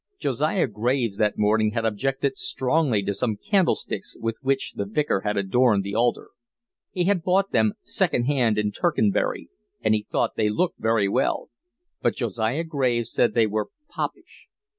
Josiah 0.17 0.65
Graves 0.65 1.17
that 1.17 1.37
morning 1.37 1.73
had 1.73 1.85
objected 1.85 2.35
strongly 2.35 3.03
to 3.03 3.13
some 3.13 3.35
candlesticks 3.37 4.17
with 4.19 4.35
which 4.41 4.73
the 4.73 4.85
Vicar 4.87 5.19
had 5.21 5.37
adorned 5.37 5.83
the 5.83 5.93
altar. 5.93 6.31
He 6.89 7.03
had 7.03 7.21
bought 7.21 7.51
them 7.51 7.73
second 7.83 8.23
hand 8.23 8.57
in 8.57 8.71
Tercanbury, 8.71 9.49
and 9.79 9.93
he 9.93 10.07
thought 10.09 10.35
they 10.37 10.49
looked 10.49 10.79
very 10.79 11.07
well. 11.07 11.51
But 12.01 12.15
Josiah 12.15 12.63
Graves 12.63 13.11
said 13.11 13.35
they 13.35 13.45
were 13.45 13.67
popish. 13.89 14.47